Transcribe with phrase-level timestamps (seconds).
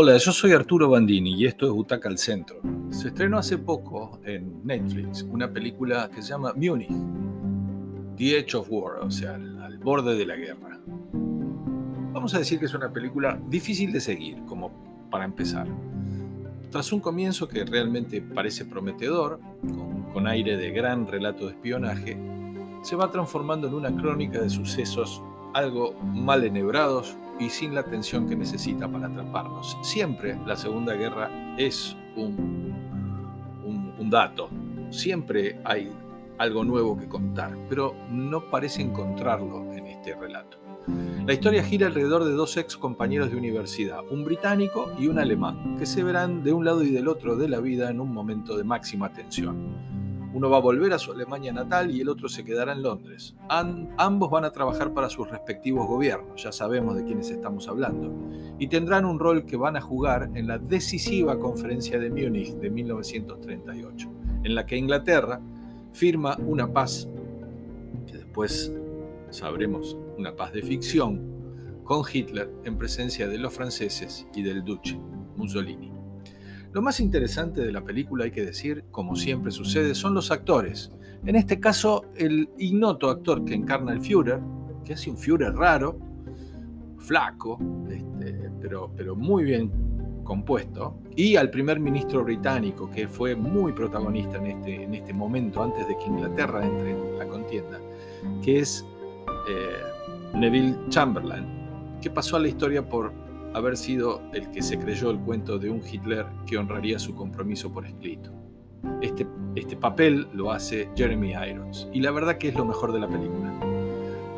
[0.00, 2.60] Hola, yo soy Arturo Bandini y esto es Butaca al Centro.
[2.90, 6.88] Se estrenó hace poco en Netflix una película que se llama Munich,
[8.16, 10.78] The Edge of War, o sea, al, al borde de la guerra.
[12.12, 14.70] Vamos a decir que es una película difícil de seguir, como
[15.10, 15.66] para empezar.
[16.70, 22.16] Tras un comienzo que realmente parece prometedor, con, con aire de gran relato de espionaje,
[22.82, 25.20] se va transformando en una crónica de sucesos
[25.58, 29.76] algo mal enhebrados y sin la atención que necesita para atraparnos.
[29.82, 32.72] Siempre la Segunda Guerra es un,
[33.64, 34.48] un, un, dato,
[34.90, 35.92] siempre hay
[36.38, 40.58] algo nuevo que contar, pero no parece encontrarlo en este relato.
[41.26, 45.76] La historia gira alrededor de dos ex compañeros de universidad, un británico y un alemán,
[45.78, 48.56] que se verán de un lado y del otro de la vida en un momento
[48.56, 49.97] de máxima tensión.
[50.34, 53.34] Uno va a volver a su Alemania natal y el otro se quedará en Londres.
[53.48, 58.12] Ambos van a trabajar para sus respectivos gobiernos, ya sabemos de quiénes estamos hablando,
[58.58, 62.70] y tendrán un rol que van a jugar en la decisiva conferencia de Múnich de
[62.70, 64.08] 1938,
[64.44, 65.40] en la que Inglaterra
[65.92, 67.08] firma una paz,
[68.06, 68.72] que después
[69.30, 71.38] sabremos, una paz de ficción,
[71.84, 74.98] con Hitler en presencia de los franceses y del duce
[75.36, 75.97] Mussolini.
[76.72, 80.90] Lo más interesante de la película, hay que decir, como siempre sucede, son los actores.
[81.24, 84.40] En este caso, el ignoto actor que encarna el Führer,
[84.84, 85.98] que hace un Führer raro,
[86.98, 87.58] flaco,
[87.90, 89.72] este, pero, pero muy bien
[90.24, 95.62] compuesto, y al primer ministro británico, que fue muy protagonista en este, en este momento,
[95.62, 97.80] antes de que Inglaterra entre en la contienda,
[98.44, 98.84] que es
[99.48, 101.46] eh, Neville Chamberlain,
[102.02, 103.10] que pasó a la historia por
[103.54, 107.72] haber sido el que se creyó el cuento de un Hitler que honraría su compromiso
[107.72, 108.32] por escrito.
[109.00, 113.00] Este, este papel lo hace Jeremy Irons y la verdad que es lo mejor de
[113.00, 113.52] la película.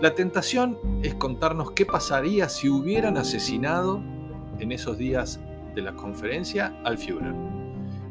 [0.01, 4.03] La tentación es contarnos qué pasaría si hubieran asesinado
[4.59, 5.41] en esos días
[5.75, 7.35] de la conferencia al Führer.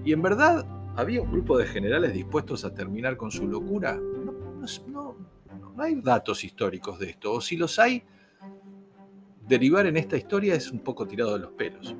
[0.06, 3.96] Y en verdad había un grupo de generales dispuestos a terminar con su locura.
[3.96, 5.16] No, no,
[5.50, 8.04] no, no hay datos históricos de esto, o si los hay,
[9.50, 11.96] derivar en esta historia es un poco tirado de los pelos.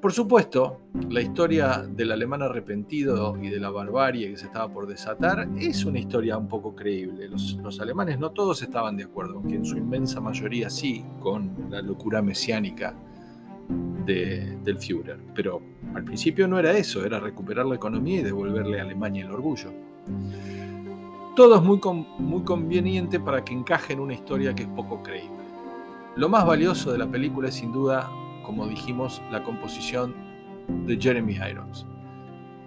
[0.00, 4.86] Por supuesto, la historia del alemán arrepentido y de la barbarie que se estaba por
[4.86, 7.28] desatar es una historia un poco creíble.
[7.28, 11.82] Los, alemanes no todos estaban de acuerdo, aunque en su inmensa mayoría sí, con la
[11.82, 12.94] locura mesiánica
[14.06, 15.18] de, del Führer.
[15.34, 15.60] Pero
[15.94, 19.72] al principio no era eso, era recuperar la economía y devolverle a Alemania el orgullo.
[21.34, 21.80] Todo es muy,
[22.18, 25.47] muy conveniente para que encaje en una historia que es poco creíble.
[26.18, 28.10] Lo más valioso de la película es sin duda,
[28.44, 30.16] como dijimos, la composición
[30.84, 31.86] de Jeremy Irons.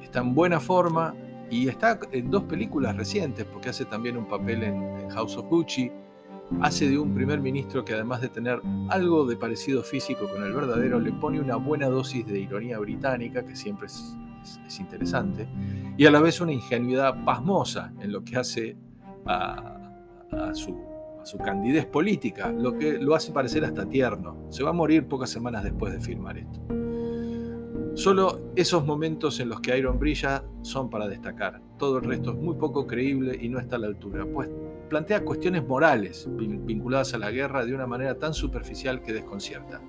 [0.01, 1.13] Está en buena forma
[1.49, 5.91] y está en dos películas recientes, porque hace también un papel en, House of Gucci,
[6.61, 10.53] hace de un primer ministro que además de tener algo de parecido físico con el
[10.53, 15.45] verdadero, le pone una buena dosis de ironía británica, que siempre es, es, es interesante,
[15.97, 18.77] y a la vez una ingenuidad pasmosa en lo que hace
[19.25, 20.90] a su
[21.23, 24.47] su candidez política, lo que lo hace parecer hasta tierno.
[24.49, 26.59] Se va a morir pocas semanas después de firmar esto.
[27.93, 31.61] Solo esos momentos en los que Iron brilla son para destacar.
[31.77, 34.49] Todo el resto es muy poco creíble y no está a la altura, pues
[34.89, 39.81] plantea cuestiones morales vinculadas a la guerra de una manera tan superficial que desconcierta.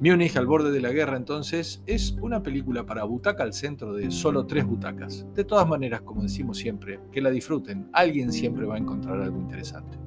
[0.00, 4.10] Múnich al borde de la guerra entonces es una película para butaca al centro de
[4.10, 5.26] solo tres butacas.
[5.34, 7.88] De todas maneras, como decimos siempre, que la disfruten.
[7.92, 9.98] Alguien siempre va a encontrar algo interesante.